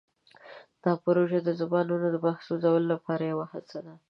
دا 0.83 0.91
پروژه 1.03 1.39
د 1.43 1.49
زبانونو 1.61 2.07
د 2.11 2.15
محفوظولو 2.25 2.87
لپاره 2.93 3.23
یوه 3.31 3.45
هڅه 3.53 3.77
ده. 3.85 3.93